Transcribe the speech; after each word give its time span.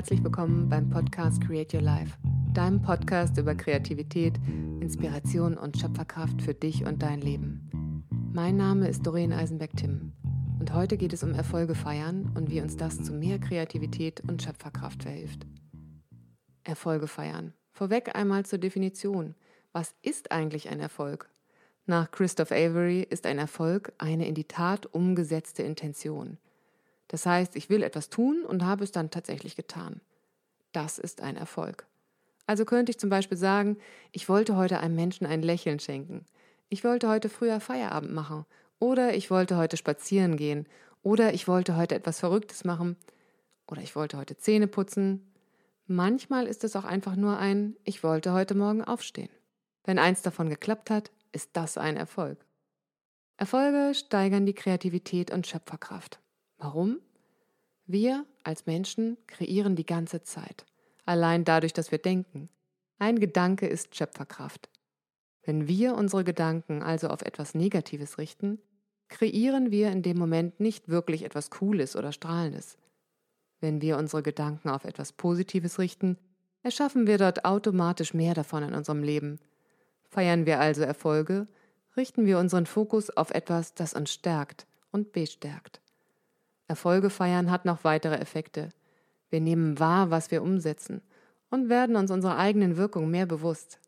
herzlich 0.00 0.24
willkommen 0.24 0.66
beim 0.70 0.88
Podcast 0.88 1.46
Create 1.46 1.74
Your 1.74 1.82
Life, 1.82 2.16
deinem 2.54 2.80
Podcast 2.80 3.36
über 3.36 3.54
Kreativität, 3.54 4.32
Inspiration 4.80 5.58
und 5.58 5.76
Schöpferkraft 5.76 6.40
für 6.40 6.54
dich 6.54 6.86
und 6.86 7.02
dein 7.02 7.20
Leben. 7.20 8.06
Mein 8.32 8.56
Name 8.56 8.88
ist 8.88 9.06
Doreen 9.06 9.30
Eisenberg-Timm 9.30 10.12
und 10.58 10.72
heute 10.72 10.96
geht 10.96 11.12
es 11.12 11.22
um 11.22 11.34
Erfolge 11.34 11.74
feiern 11.74 12.32
und 12.34 12.50
wie 12.50 12.62
uns 12.62 12.78
das 12.78 13.04
zu 13.04 13.12
mehr 13.12 13.38
Kreativität 13.38 14.22
und 14.26 14.42
Schöpferkraft 14.42 15.02
verhilft. 15.02 15.46
Erfolge 16.64 17.06
feiern. 17.06 17.52
Vorweg 17.70 18.16
einmal 18.16 18.46
zur 18.46 18.58
Definition. 18.58 19.34
Was 19.74 19.94
ist 20.00 20.32
eigentlich 20.32 20.70
ein 20.70 20.80
Erfolg? 20.80 21.28
Nach 21.84 22.10
Christoph 22.10 22.52
Avery 22.52 23.02
ist 23.02 23.26
ein 23.26 23.36
Erfolg 23.36 23.92
eine 23.98 24.26
in 24.26 24.34
die 24.34 24.48
Tat 24.48 24.86
umgesetzte 24.86 25.62
Intention– 25.62 26.38
das 27.10 27.26
heißt, 27.26 27.56
ich 27.56 27.68
will 27.68 27.82
etwas 27.82 28.08
tun 28.08 28.44
und 28.44 28.64
habe 28.64 28.84
es 28.84 28.92
dann 28.92 29.10
tatsächlich 29.10 29.56
getan. 29.56 30.00
Das 30.70 30.96
ist 30.96 31.20
ein 31.20 31.36
Erfolg. 31.36 31.86
Also 32.46 32.64
könnte 32.64 32.90
ich 32.90 33.00
zum 33.00 33.10
Beispiel 33.10 33.36
sagen, 33.36 33.78
ich 34.12 34.28
wollte 34.28 34.54
heute 34.56 34.78
einem 34.78 34.94
Menschen 34.94 35.26
ein 35.26 35.42
Lächeln 35.42 35.80
schenken. 35.80 36.24
Ich 36.68 36.84
wollte 36.84 37.08
heute 37.08 37.28
früher 37.28 37.58
Feierabend 37.58 38.12
machen. 38.12 38.46
Oder 38.78 39.14
ich 39.14 39.28
wollte 39.28 39.56
heute 39.56 39.76
spazieren 39.76 40.36
gehen. 40.36 40.68
Oder 41.02 41.34
ich 41.34 41.48
wollte 41.48 41.76
heute 41.76 41.96
etwas 41.96 42.20
Verrücktes 42.20 42.62
machen. 42.62 42.96
Oder 43.66 43.82
ich 43.82 43.96
wollte 43.96 44.16
heute 44.16 44.36
Zähne 44.36 44.68
putzen. 44.68 45.32
Manchmal 45.88 46.46
ist 46.46 46.62
es 46.62 46.76
auch 46.76 46.84
einfach 46.84 47.16
nur 47.16 47.38
ein, 47.38 47.74
ich 47.82 48.04
wollte 48.04 48.32
heute 48.32 48.54
Morgen 48.54 48.84
aufstehen. 48.84 49.30
Wenn 49.82 49.98
eins 49.98 50.22
davon 50.22 50.48
geklappt 50.48 50.90
hat, 50.90 51.10
ist 51.32 51.50
das 51.54 51.76
ein 51.76 51.96
Erfolg. 51.96 52.38
Erfolge 53.36 53.96
steigern 53.96 54.46
die 54.46 54.54
Kreativität 54.54 55.32
und 55.32 55.48
Schöpferkraft. 55.48 56.20
Warum? 56.60 57.00
Wir 57.86 58.26
als 58.44 58.66
Menschen 58.66 59.16
kreieren 59.26 59.76
die 59.76 59.86
ganze 59.86 60.22
Zeit, 60.22 60.66
allein 61.06 61.44
dadurch, 61.44 61.72
dass 61.72 61.90
wir 61.90 61.96
denken. 61.96 62.50
Ein 62.98 63.18
Gedanke 63.18 63.66
ist 63.66 63.96
Schöpferkraft. 63.96 64.68
Wenn 65.42 65.68
wir 65.68 65.94
unsere 65.94 66.22
Gedanken 66.22 66.82
also 66.82 67.08
auf 67.08 67.22
etwas 67.22 67.54
Negatives 67.54 68.18
richten, 68.18 68.60
kreieren 69.08 69.70
wir 69.70 69.90
in 69.90 70.02
dem 70.02 70.18
Moment 70.18 70.60
nicht 70.60 70.90
wirklich 70.90 71.24
etwas 71.24 71.48
Cooles 71.48 71.96
oder 71.96 72.12
Strahlendes. 72.12 72.76
Wenn 73.60 73.80
wir 73.80 73.96
unsere 73.96 74.22
Gedanken 74.22 74.68
auf 74.68 74.84
etwas 74.84 75.12
Positives 75.12 75.78
richten, 75.78 76.18
erschaffen 76.62 77.06
wir 77.06 77.16
dort 77.16 77.46
automatisch 77.46 78.12
mehr 78.12 78.34
davon 78.34 78.64
in 78.64 78.74
unserem 78.74 79.02
Leben. 79.02 79.40
Feiern 80.10 80.44
wir 80.44 80.60
also 80.60 80.82
Erfolge, 80.82 81.48
richten 81.96 82.26
wir 82.26 82.38
unseren 82.38 82.66
Fokus 82.66 83.08
auf 83.08 83.30
etwas, 83.30 83.72
das 83.72 83.94
uns 83.94 84.12
stärkt 84.12 84.66
und 84.90 85.12
bestärkt. 85.12 85.80
Erfolge 86.70 87.10
feiern 87.10 87.50
hat 87.50 87.64
noch 87.64 87.82
weitere 87.82 88.14
Effekte. 88.14 88.68
Wir 89.28 89.40
nehmen 89.40 89.80
wahr, 89.80 90.10
was 90.12 90.30
wir 90.30 90.40
umsetzen 90.40 91.02
und 91.50 91.68
werden 91.68 91.96
uns 91.96 92.12
unserer 92.12 92.38
eigenen 92.38 92.76
Wirkung 92.76 93.10
mehr 93.10 93.26
bewusst. 93.26 93.80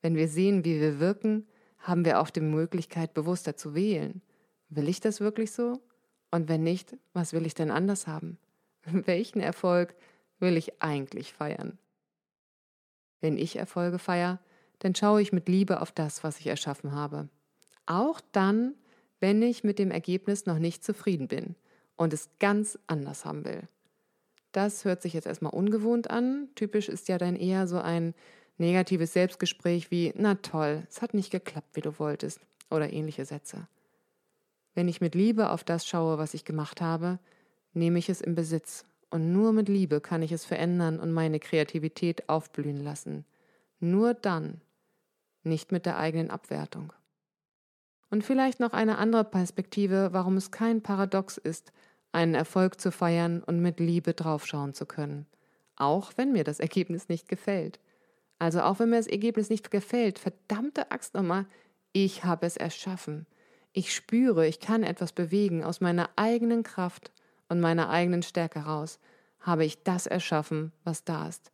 Wenn 0.00 0.16
wir 0.16 0.26
sehen, 0.26 0.64
wie 0.64 0.80
wir 0.80 1.00
wirken, 1.00 1.46
haben 1.78 2.06
wir 2.06 2.18
auch 2.18 2.30
die 2.30 2.40
Möglichkeit, 2.40 3.12
bewusster 3.12 3.58
zu 3.58 3.74
wählen. 3.74 4.22
Will 4.70 4.88
ich 4.88 5.00
das 5.00 5.20
wirklich 5.20 5.52
so? 5.52 5.82
Und 6.30 6.48
wenn 6.48 6.62
nicht, 6.62 6.96
was 7.12 7.34
will 7.34 7.44
ich 7.44 7.52
denn 7.52 7.70
anders 7.70 8.06
haben? 8.06 8.38
Welchen 8.84 9.40
Erfolg 9.40 9.94
will 10.38 10.56
ich 10.56 10.82
eigentlich 10.82 11.34
feiern? 11.34 11.78
Wenn 13.20 13.36
ich 13.36 13.56
Erfolge 13.56 13.98
feiere, 13.98 14.40
dann 14.78 14.94
schaue 14.94 15.20
ich 15.20 15.34
mit 15.34 15.46
Liebe 15.46 15.82
auf 15.82 15.92
das, 15.92 16.24
was 16.24 16.40
ich 16.40 16.46
erschaffen 16.46 16.92
habe. 16.92 17.28
Auch 17.84 18.22
dann, 18.32 18.76
wenn 19.20 19.42
ich 19.42 19.62
mit 19.62 19.78
dem 19.78 19.90
Ergebnis 19.90 20.46
noch 20.46 20.58
nicht 20.58 20.82
zufrieden 20.82 21.28
bin 21.28 21.54
und 21.96 22.12
es 22.12 22.28
ganz 22.38 22.78
anders 22.86 23.24
haben 23.24 23.44
will. 23.44 23.68
Das 24.52 24.84
hört 24.84 25.02
sich 25.02 25.12
jetzt 25.12 25.26
erstmal 25.26 25.52
ungewohnt 25.52 26.10
an. 26.10 26.48
Typisch 26.54 26.88
ist 26.88 27.08
ja 27.08 27.18
dann 27.18 27.36
eher 27.36 27.66
so 27.66 27.78
ein 27.78 28.14
negatives 28.56 29.12
Selbstgespräch 29.12 29.90
wie, 29.90 30.12
na 30.16 30.36
toll, 30.36 30.86
es 30.88 31.02
hat 31.02 31.14
nicht 31.14 31.30
geklappt, 31.30 31.70
wie 31.74 31.80
du 31.80 31.98
wolltest, 31.98 32.40
oder 32.70 32.92
ähnliche 32.92 33.24
Sätze. 33.24 33.66
Wenn 34.74 34.88
ich 34.88 35.00
mit 35.00 35.14
Liebe 35.14 35.50
auf 35.50 35.64
das 35.64 35.86
schaue, 35.86 36.18
was 36.18 36.34
ich 36.34 36.44
gemacht 36.44 36.80
habe, 36.80 37.18
nehme 37.72 37.98
ich 37.98 38.08
es 38.08 38.20
in 38.20 38.34
Besitz. 38.34 38.84
Und 39.10 39.32
nur 39.32 39.52
mit 39.52 39.68
Liebe 39.68 40.00
kann 40.00 40.22
ich 40.22 40.32
es 40.32 40.44
verändern 40.44 40.98
und 40.98 41.12
meine 41.12 41.38
Kreativität 41.38 42.28
aufblühen 42.28 42.82
lassen. 42.82 43.24
Nur 43.78 44.14
dann, 44.14 44.60
nicht 45.42 45.72
mit 45.72 45.86
der 45.86 45.98
eigenen 45.98 46.30
Abwertung. 46.30 46.92
Und 48.10 48.24
vielleicht 48.24 48.60
noch 48.60 48.72
eine 48.72 48.98
andere 48.98 49.24
Perspektive, 49.24 50.08
warum 50.12 50.36
es 50.36 50.50
kein 50.50 50.82
Paradox 50.82 51.36
ist, 51.36 51.72
einen 52.14 52.34
Erfolg 52.34 52.80
zu 52.80 52.92
feiern 52.92 53.42
und 53.42 53.60
mit 53.60 53.80
Liebe 53.80 54.14
draufschauen 54.14 54.72
zu 54.72 54.86
können. 54.86 55.26
Auch 55.76 56.12
wenn 56.16 56.32
mir 56.32 56.44
das 56.44 56.60
Ergebnis 56.60 57.08
nicht 57.08 57.28
gefällt. 57.28 57.80
Also 58.38 58.62
auch 58.62 58.78
wenn 58.78 58.90
mir 58.90 58.96
das 58.96 59.06
Ergebnis 59.06 59.50
nicht 59.50 59.70
gefällt, 59.70 60.18
verdammte 60.18 60.90
Axt 60.90 61.14
nochmal, 61.14 61.46
ich 61.92 62.24
habe 62.24 62.46
es 62.46 62.56
erschaffen. 62.56 63.26
Ich 63.72 63.94
spüre, 63.94 64.46
ich 64.46 64.60
kann 64.60 64.84
etwas 64.84 65.12
bewegen 65.12 65.64
aus 65.64 65.80
meiner 65.80 66.08
eigenen 66.16 66.62
Kraft 66.62 67.12
und 67.48 67.60
meiner 67.60 67.90
eigenen 67.90 68.22
Stärke 68.22 68.60
raus. 68.60 69.00
Habe 69.40 69.64
ich 69.64 69.82
das 69.82 70.06
erschaffen, 70.06 70.72
was 70.84 71.04
da 71.04 71.28
ist. 71.28 71.50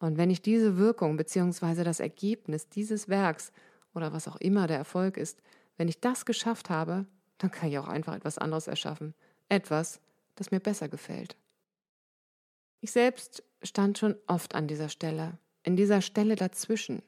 Und 0.00 0.18
wenn 0.18 0.30
ich 0.30 0.42
diese 0.42 0.76
Wirkung 0.76 1.16
bzw. 1.16 1.84
das 1.84 2.00
Ergebnis 2.00 2.68
dieses 2.68 3.08
Werks 3.08 3.52
oder 3.94 4.12
was 4.12 4.26
auch 4.26 4.36
immer 4.36 4.66
der 4.66 4.78
Erfolg 4.78 5.16
ist, 5.16 5.40
wenn 5.76 5.88
ich 5.88 6.00
das 6.00 6.26
geschafft 6.26 6.70
habe, 6.70 7.06
dann 7.38 7.50
kann 7.50 7.68
ich 7.68 7.78
auch 7.78 7.88
einfach 7.88 8.14
etwas 8.14 8.38
anderes 8.38 8.66
erschaffen. 8.66 9.14
Etwas, 9.48 10.00
das 10.34 10.50
mir 10.50 10.60
besser 10.60 10.88
gefällt. 10.88 11.36
Ich 12.80 12.92
selbst 12.92 13.42
stand 13.62 13.98
schon 13.98 14.16
oft 14.26 14.54
an 14.54 14.68
dieser 14.68 14.88
Stelle, 14.88 15.38
in 15.62 15.76
dieser 15.76 16.02
Stelle 16.02 16.36
dazwischen. 16.36 17.02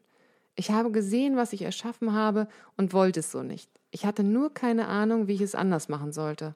Ich 0.55 0.71
habe 0.71 0.91
gesehen, 0.91 1.37
was 1.37 1.53
ich 1.53 1.63
erschaffen 1.63 2.15
habe 2.15 2.49
und 2.77 2.93
wollte 2.93 3.21
es 3.21 3.31
so 3.31 3.43
nicht. 3.43 3.71
Ich 3.91 4.07
hatte 4.07 4.23
nur 4.23 4.55
keine 4.55 4.89
Ahnung, 4.89 5.29
wie 5.29 5.35
ich 5.35 5.43
es 5.43 5.55
anders 5.55 5.89
machen 5.89 6.13
sollte. 6.13 6.55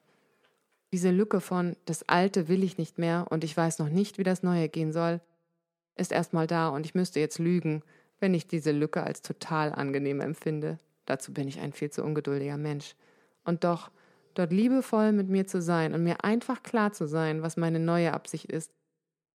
Diese 0.91 1.11
Lücke 1.11 1.39
von 1.39 1.77
das 1.85 2.07
Alte 2.09 2.47
will 2.47 2.63
ich 2.63 2.77
nicht 2.77 2.97
mehr 2.97 3.27
und 3.29 3.43
ich 3.43 3.55
weiß 3.55 3.79
noch 3.79 3.89
nicht, 3.89 4.17
wie 4.17 4.23
das 4.23 4.43
Neue 4.43 4.69
gehen 4.69 4.91
soll, 4.91 5.21
ist 5.95 6.11
erstmal 6.11 6.47
da 6.47 6.69
und 6.69 6.85
ich 6.85 6.95
müsste 6.95 7.19
jetzt 7.19 7.39
lügen, 7.39 7.83
wenn 8.19 8.33
ich 8.33 8.47
diese 8.47 8.71
Lücke 8.71 9.03
als 9.03 9.21
total 9.21 9.71
angenehm 9.71 10.19
empfinde. 10.19 10.79
Dazu 11.05 11.33
bin 11.33 11.47
ich 11.47 11.59
ein 11.59 11.73
viel 11.73 11.89
zu 11.89 12.03
ungeduldiger 12.03 12.57
Mensch. 12.57 12.95
Und 13.43 13.63
doch, 13.63 13.91
dort 14.35 14.51
liebevoll 14.51 15.11
mit 15.11 15.29
mir 15.29 15.47
zu 15.47 15.61
sein 15.61 15.93
und 15.93 16.03
mir 16.03 16.23
einfach 16.23 16.63
klar 16.63 16.91
zu 16.93 17.07
sein, 17.07 17.41
was 17.41 17.57
meine 17.57 17.79
neue 17.79 18.13
Absicht 18.13 18.51
ist, 18.51 18.71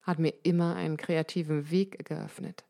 hat 0.01 0.19
mir 0.19 0.33
immer 0.43 0.75
einen 0.75 0.97
kreativen 0.97 1.71
Weg 1.71 2.05
geöffnet. 2.05 2.63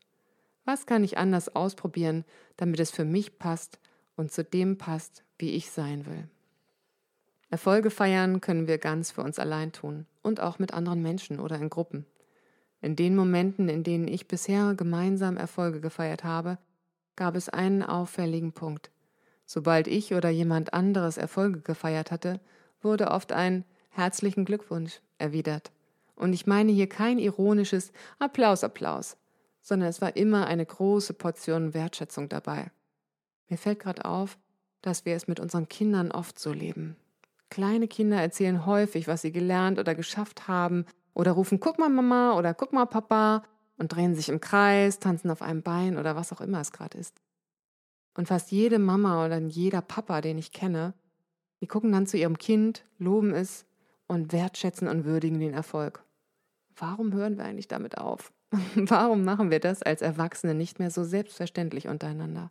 Was 0.64 0.86
kann 0.86 1.04
ich 1.04 1.18
anders 1.18 1.54
ausprobieren, 1.54 2.24
damit 2.56 2.80
es 2.80 2.90
für 2.90 3.04
mich 3.04 3.38
passt 3.38 3.78
und 4.16 4.32
zu 4.32 4.44
dem 4.44 4.78
passt, 4.78 5.24
wie 5.38 5.50
ich 5.50 5.70
sein 5.70 6.06
will? 6.06 6.28
Erfolge 7.50 7.90
feiern 7.90 8.40
können 8.40 8.66
wir 8.66 8.78
ganz 8.78 9.10
für 9.10 9.22
uns 9.22 9.38
allein 9.38 9.72
tun 9.72 10.06
und 10.22 10.40
auch 10.40 10.58
mit 10.58 10.72
anderen 10.72 11.02
Menschen 11.02 11.38
oder 11.38 11.56
in 11.56 11.70
Gruppen. 11.70 12.06
In 12.80 12.96
den 12.96 13.14
Momenten, 13.16 13.68
in 13.68 13.82
denen 13.82 14.08
ich 14.08 14.28
bisher 14.28 14.74
gemeinsam 14.74 15.36
Erfolge 15.36 15.80
gefeiert 15.80 16.24
habe, 16.24 16.58
gab 17.16 17.36
es 17.36 17.48
einen 17.48 17.82
auffälligen 17.82 18.52
Punkt. 18.52 18.90
Sobald 19.46 19.88
ich 19.88 20.14
oder 20.14 20.30
jemand 20.30 20.72
anderes 20.72 21.16
Erfolge 21.16 21.60
gefeiert 21.60 22.10
hatte, 22.10 22.40
wurde 22.80 23.10
oft 23.10 23.32
ein 23.32 23.64
herzlichen 23.90 24.44
Glückwunsch 24.44 25.00
erwidert. 25.18 25.70
Und 26.16 26.32
ich 26.32 26.46
meine 26.46 26.72
hier 26.72 26.88
kein 26.88 27.18
ironisches 27.18 27.92
Applaus, 28.18 28.64
Applaus, 28.64 29.16
sondern 29.60 29.88
es 29.88 30.00
war 30.00 30.16
immer 30.16 30.46
eine 30.46 30.64
große 30.64 31.14
Portion 31.14 31.74
Wertschätzung 31.74 32.28
dabei. 32.28 32.70
Mir 33.48 33.58
fällt 33.58 33.80
gerade 33.80 34.04
auf, 34.04 34.38
dass 34.82 35.04
wir 35.04 35.16
es 35.16 35.28
mit 35.28 35.40
unseren 35.40 35.68
Kindern 35.68 36.10
oft 36.10 36.38
so 36.38 36.52
leben. 36.52 36.96
Kleine 37.50 37.88
Kinder 37.88 38.20
erzählen 38.20 38.66
häufig, 38.66 39.06
was 39.06 39.22
sie 39.22 39.32
gelernt 39.32 39.78
oder 39.78 39.94
geschafft 39.94 40.48
haben 40.48 40.86
oder 41.14 41.32
rufen, 41.32 41.60
guck 41.60 41.78
mal 41.78 41.88
Mama 41.88 42.36
oder 42.36 42.52
guck 42.54 42.72
mal 42.72 42.86
Papa 42.86 43.44
und 43.76 43.92
drehen 43.92 44.14
sich 44.14 44.28
im 44.28 44.40
Kreis, 44.40 44.98
tanzen 44.98 45.30
auf 45.30 45.42
einem 45.42 45.62
Bein 45.62 45.98
oder 45.98 46.16
was 46.16 46.32
auch 46.32 46.40
immer 46.40 46.60
es 46.60 46.72
gerade 46.72 46.98
ist. 46.98 47.20
Und 48.14 48.28
fast 48.28 48.50
jede 48.52 48.78
Mama 48.78 49.24
oder 49.24 49.38
jeder 49.40 49.82
Papa, 49.82 50.20
den 50.20 50.38
ich 50.38 50.52
kenne, 50.52 50.94
die 51.60 51.66
gucken 51.66 51.92
dann 51.92 52.06
zu 52.06 52.16
ihrem 52.16 52.38
Kind, 52.38 52.84
loben 52.98 53.32
es 53.34 53.66
und 54.06 54.32
wertschätzen 54.32 54.88
und 54.88 55.04
würdigen 55.04 55.40
den 55.40 55.54
Erfolg. 55.54 56.02
Warum 56.76 57.12
hören 57.12 57.36
wir 57.36 57.44
eigentlich 57.44 57.68
damit 57.68 57.98
auf? 57.98 58.32
Warum 58.74 59.24
machen 59.24 59.50
wir 59.50 59.60
das 59.60 59.82
als 59.82 60.02
Erwachsene 60.02 60.54
nicht 60.54 60.78
mehr 60.78 60.90
so 60.90 61.04
selbstverständlich 61.04 61.88
untereinander? 61.88 62.50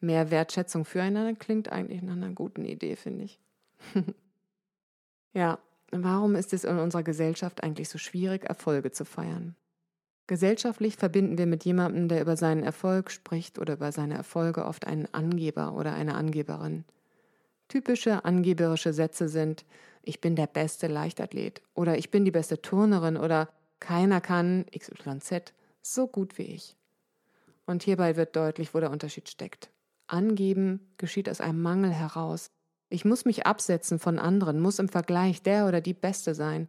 Mehr 0.00 0.30
Wertschätzung 0.30 0.84
füreinander 0.84 1.34
klingt 1.34 1.70
eigentlich 1.70 2.02
nach 2.02 2.14
einer 2.14 2.30
guten 2.30 2.64
Idee, 2.64 2.96
finde 2.96 3.24
ich. 3.24 3.40
ja, 5.32 5.58
Warum 5.96 6.34
ist 6.34 6.52
es 6.52 6.64
in 6.64 6.78
unserer 6.78 7.04
Gesellschaft 7.04 7.62
eigentlich 7.62 7.88
so 7.88 7.98
schwierig, 7.98 8.44
Erfolge 8.44 8.90
zu 8.90 9.04
feiern? 9.04 9.54
Gesellschaftlich 10.26 10.96
verbinden 10.96 11.36
wir 11.36 11.46
mit 11.46 11.64
jemandem, 11.64 12.08
der 12.08 12.22
über 12.22 12.36
seinen 12.36 12.62
Erfolg 12.62 13.10
spricht 13.10 13.58
oder 13.58 13.74
über 13.74 13.92
seine 13.92 14.14
Erfolge 14.14 14.64
oft 14.64 14.86
einen 14.86 15.12
Angeber 15.12 15.74
oder 15.74 15.94
eine 15.94 16.14
Angeberin. 16.14 16.84
Typische 17.68 18.24
angeberische 18.24 18.92
Sätze 18.92 19.28
sind 19.28 19.64
ich 20.06 20.20
bin 20.20 20.36
der 20.36 20.46
beste 20.46 20.86
Leichtathlet 20.86 21.62
oder 21.74 21.96
ich 21.96 22.10
bin 22.10 22.24
die 22.24 22.30
beste 22.30 22.60
Turnerin 22.60 23.16
oder 23.16 23.48
keiner 23.80 24.20
kann 24.20 24.66
XYZ 24.76 25.54
so 25.82 26.06
gut 26.06 26.38
wie 26.38 26.42
ich. 26.42 26.76
Und 27.66 27.82
hierbei 27.82 28.16
wird 28.16 28.36
deutlich, 28.36 28.74
wo 28.74 28.80
der 28.80 28.90
Unterschied 28.90 29.28
steckt. 29.28 29.70
Angeben 30.06 30.92
geschieht 30.98 31.28
aus 31.28 31.40
einem 31.40 31.62
Mangel 31.62 31.90
heraus. 31.90 32.50
Ich 32.90 33.04
muss 33.04 33.24
mich 33.24 33.46
absetzen 33.46 33.98
von 33.98 34.18
anderen, 34.18 34.60
muss 34.60 34.78
im 34.78 34.88
Vergleich 34.88 35.42
der 35.42 35.66
oder 35.66 35.80
die 35.80 35.94
Beste 35.94 36.34
sein. 36.34 36.68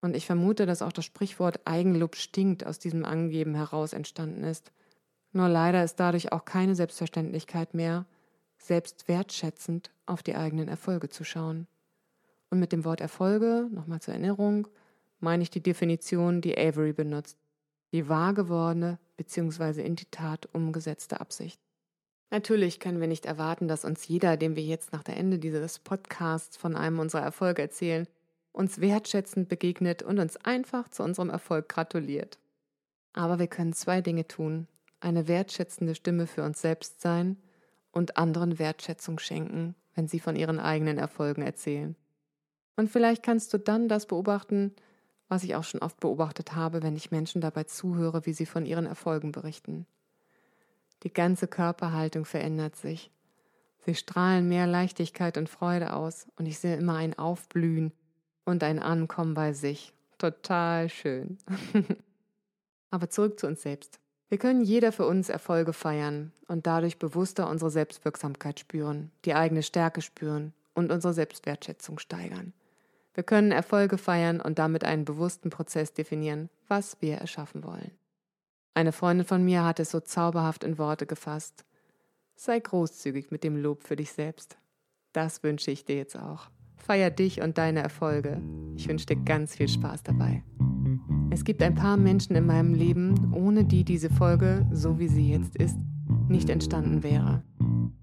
Und 0.00 0.14
ich 0.16 0.26
vermute, 0.26 0.66
dass 0.66 0.82
auch 0.82 0.92
das 0.92 1.04
Sprichwort 1.04 1.60
Eigenlob 1.64 2.16
stinkt 2.16 2.66
aus 2.66 2.78
diesem 2.78 3.04
Angeben 3.04 3.54
heraus 3.54 3.92
entstanden 3.92 4.44
ist. 4.44 4.72
Nur 5.32 5.48
leider 5.48 5.82
ist 5.82 5.96
dadurch 5.96 6.32
auch 6.32 6.44
keine 6.44 6.74
Selbstverständlichkeit 6.74 7.74
mehr, 7.74 8.06
selbst 8.58 9.08
wertschätzend 9.08 9.90
auf 10.06 10.22
die 10.22 10.34
eigenen 10.34 10.68
Erfolge 10.68 11.08
zu 11.08 11.24
schauen. 11.24 11.66
Und 12.50 12.60
mit 12.60 12.72
dem 12.72 12.84
Wort 12.84 13.00
Erfolge, 13.00 13.68
nochmal 13.70 14.00
zur 14.00 14.14
Erinnerung, 14.14 14.68
meine 15.18 15.42
ich 15.42 15.50
die 15.50 15.62
Definition, 15.62 16.40
die 16.40 16.56
Avery 16.56 16.92
benutzt, 16.92 17.38
die 17.92 18.08
wahr 18.08 18.34
gewordene 18.34 18.98
bzw. 19.16 19.82
in 19.82 19.96
die 19.96 20.10
Tat 20.10 20.48
umgesetzte 20.52 21.20
Absicht. 21.20 21.60
Natürlich 22.30 22.80
können 22.80 23.00
wir 23.00 23.06
nicht 23.06 23.24
erwarten, 23.24 23.68
dass 23.68 23.84
uns 23.84 24.06
jeder, 24.08 24.36
dem 24.36 24.56
wir 24.56 24.64
jetzt 24.64 24.92
nach 24.92 25.04
der 25.04 25.16
Ende 25.16 25.38
dieses 25.38 25.78
Podcasts 25.78 26.56
von 26.56 26.76
einem 26.76 26.98
unserer 26.98 27.22
Erfolge 27.22 27.62
erzählen, 27.62 28.08
uns 28.56 28.80
wertschätzend 28.80 29.50
begegnet 29.50 30.02
und 30.02 30.18
uns 30.18 30.38
einfach 30.38 30.88
zu 30.88 31.02
unserem 31.02 31.28
Erfolg 31.28 31.68
gratuliert. 31.68 32.38
Aber 33.12 33.38
wir 33.38 33.48
können 33.48 33.74
zwei 33.74 34.00
Dinge 34.00 34.26
tun. 34.26 34.66
Eine 34.98 35.28
wertschätzende 35.28 35.94
Stimme 35.94 36.26
für 36.26 36.42
uns 36.42 36.62
selbst 36.62 37.02
sein 37.02 37.36
und 37.92 38.16
anderen 38.16 38.58
Wertschätzung 38.58 39.18
schenken, 39.18 39.74
wenn 39.94 40.08
sie 40.08 40.20
von 40.20 40.36
ihren 40.36 40.58
eigenen 40.58 40.96
Erfolgen 40.96 41.42
erzählen. 41.42 41.96
Und 42.76 42.90
vielleicht 42.90 43.22
kannst 43.22 43.52
du 43.52 43.58
dann 43.58 43.88
das 43.88 44.06
beobachten, 44.06 44.74
was 45.28 45.44
ich 45.44 45.54
auch 45.54 45.64
schon 45.64 45.82
oft 45.82 46.00
beobachtet 46.00 46.54
habe, 46.54 46.82
wenn 46.82 46.96
ich 46.96 47.10
Menschen 47.10 47.42
dabei 47.42 47.64
zuhöre, 47.64 48.24
wie 48.24 48.32
sie 48.32 48.46
von 48.46 48.64
ihren 48.64 48.86
Erfolgen 48.86 49.32
berichten. 49.32 49.86
Die 51.02 51.12
ganze 51.12 51.46
Körperhaltung 51.46 52.24
verändert 52.24 52.76
sich. 52.76 53.10
Sie 53.84 53.94
strahlen 53.94 54.48
mehr 54.48 54.66
Leichtigkeit 54.66 55.36
und 55.36 55.50
Freude 55.50 55.92
aus 55.92 56.26
und 56.36 56.46
ich 56.46 56.58
sehe 56.58 56.76
immer 56.76 56.96
ein 56.96 57.18
Aufblühen 57.18 57.92
und 58.46 58.62
ein 58.62 58.78
Ankommen 58.78 59.34
bei 59.34 59.52
sich. 59.52 59.92
Total 60.16 60.88
schön. 60.88 61.36
Aber 62.90 63.10
zurück 63.10 63.38
zu 63.38 63.46
uns 63.46 63.60
selbst. 63.60 64.00
Wir 64.28 64.38
können 64.38 64.62
jeder 64.62 64.90
für 64.90 65.06
uns 65.06 65.28
Erfolge 65.28 65.72
feiern 65.72 66.32
und 66.48 66.66
dadurch 66.66 66.98
bewusster 66.98 67.48
unsere 67.48 67.70
Selbstwirksamkeit 67.70 68.58
spüren, 68.58 69.12
die 69.24 69.34
eigene 69.34 69.62
Stärke 69.62 70.00
spüren 70.00 70.54
und 70.74 70.90
unsere 70.90 71.12
Selbstwertschätzung 71.12 71.98
steigern. 71.98 72.52
Wir 73.14 73.24
können 73.24 73.52
Erfolge 73.52 73.98
feiern 73.98 74.40
und 74.40 74.58
damit 74.58 74.84
einen 74.84 75.04
bewussten 75.04 75.50
Prozess 75.50 75.92
definieren, 75.92 76.50
was 76.68 77.00
wir 77.00 77.16
erschaffen 77.16 77.64
wollen. 77.64 77.92
Eine 78.74 78.92
Freundin 78.92 79.26
von 79.26 79.44
mir 79.44 79.64
hat 79.64 79.80
es 79.80 79.90
so 79.90 80.00
zauberhaft 80.00 80.64
in 80.64 80.76
Worte 80.76 81.06
gefasst. 81.06 81.64
Sei 82.34 82.60
großzügig 82.60 83.30
mit 83.30 83.42
dem 83.42 83.56
Lob 83.56 83.84
für 83.84 83.96
dich 83.96 84.12
selbst. 84.12 84.58
Das 85.12 85.42
wünsche 85.42 85.70
ich 85.70 85.86
dir 85.86 85.96
jetzt 85.96 86.18
auch. 86.18 86.50
Feier 86.86 87.10
dich 87.10 87.42
und 87.42 87.58
deine 87.58 87.80
Erfolge. 87.80 88.40
Ich 88.76 88.88
wünsche 88.88 89.06
dir 89.06 89.16
ganz 89.16 89.56
viel 89.56 89.66
Spaß 89.66 90.04
dabei. 90.04 90.44
Es 91.30 91.42
gibt 91.42 91.60
ein 91.60 91.74
paar 91.74 91.96
Menschen 91.96 92.36
in 92.36 92.46
meinem 92.46 92.74
Leben, 92.74 93.32
ohne 93.34 93.64
die 93.64 93.82
diese 93.82 94.08
Folge, 94.08 94.64
so 94.70 95.00
wie 95.00 95.08
sie 95.08 95.32
jetzt 95.32 95.56
ist, 95.56 95.76
nicht 96.28 96.48
entstanden 96.48 97.02
wäre. 97.02 97.42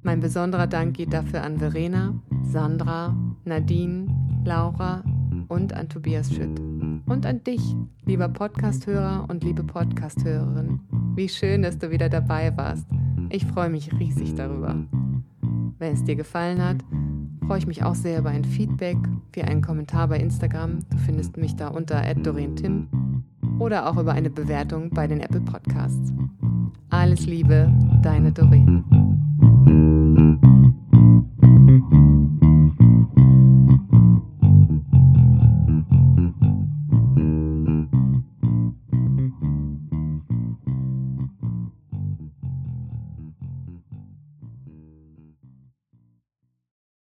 Mein 0.01 0.19
besonderer 0.19 0.67
Dank 0.67 0.97
geht 0.97 1.13
dafür 1.13 1.43
an 1.43 1.59
Verena, 1.59 2.13
Sandra, 2.43 3.15
Nadine, 3.45 4.07
Laura 4.43 5.01
und 5.47 5.71
an 5.71 5.87
Tobias 5.87 6.33
Schütt. 6.33 6.59
Und 7.05 7.25
an 7.25 7.41
dich, 7.41 7.61
lieber 8.03 8.27
Podcasthörer 8.27 9.27
und 9.29 9.45
liebe 9.45 9.63
Podcasthörerin. 9.63 10.81
Wie 11.15 11.29
schön, 11.29 11.61
dass 11.61 11.77
du 11.77 11.89
wieder 11.89 12.09
dabei 12.09 12.55
warst. 12.57 12.85
Ich 13.29 13.45
freue 13.45 13.69
mich 13.69 13.97
riesig 13.97 14.35
darüber. 14.35 14.75
Wenn 15.79 15.93
es 15.93 16.03
dir 16.03 16.17
gefallen 16.17 16.61
hat, 16.61 16.83
freue 17.47 17.57
ich 17.57 17.67
mich 17.67 17.83
auch 17.83 17.95
sehr 17.95 18.19
über 18.19 18.29
ein 18.29 18.45
Feedback, 18.45 18.97
wie 19.33 19.43
einen 19.43 19.61
Kommentar 19.61 20.07
bei 20.07 20.17
Instagram. 20.17 20.79
Du 20.89 20.97
findest 20.97 21.37
mich 21.37 21.55
da 21.55 21.67
unter 21.67 22.01
@dorentim 22.15 22.87
oder 23.59 23.89
auch 23.89 23.97
über 23.97 24.13
eine 24.13 24.29
Bewertung 24.29 24.89
bei 24.89 25.07
den 25.07 25.19
Apple 25.19 25.41
Podcasts. 25.41 26.13
Alles 26.89 27.25
Liebe, 27.25 27.71
deine 28.01 28.31
Doreen. 28.31 29.92